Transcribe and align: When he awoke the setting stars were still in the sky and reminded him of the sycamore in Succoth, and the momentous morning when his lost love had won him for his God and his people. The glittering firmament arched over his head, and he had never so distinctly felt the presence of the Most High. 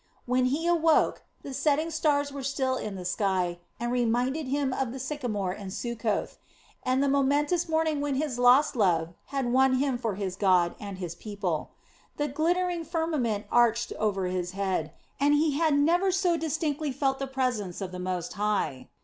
When 0.25 0.45
he 0.45 0.65
awoke 0.65 1.21
the 1.43 1.53
setting 1.53 1.91
stars 1.91 2.31
were 2.31 2.41
still 2.41 2.75
in 2.75 2.95
the 2.95 3.05
sky 3.05 3.59
and 3.79 3.91
reminded 3.91 4.47
him 4.47 4.73
of 4.73 4.91
the 4.93 4.97
sycamore 4.97 5.53
in 5.53 5.69
Succoth, 5.69 6.39
and 6.81 7.03
the 7.03 7.07
momentous 7.07 7.69
morning 7.69 8.01
when 8.01 8.15
his 8.15 8.39
lost 8.39 8.75
love 8.75 9.13
had 9.25 9.53
won 9.53 9.75
him 9.75 9.99
for 9.99 10.15
his 10.15 10.35
God 10.35 10.73
and 10.79 10.97
his 10.97 11.13
people. 11.13 11.73
The 12.17 12.27
glittering 12.29 12.83
firmament 12.83 13.45
arched 13.51 13.93
over 13.99 14.25
his 14.25 14.53
head, 14.53 14.91
and 15.19 15.35
he 15.35 15.51
had 15.51 15.77
never 15.77 16.11
so 16.11 16.35
distinctly 16.35 16.91
felt 16.91 17.19
the 17.19 17.27
presence 17.27 17.79
of 17.79 17.91
the 17.91 17.99
Most 17.99 18.33
High. 18.33 18.89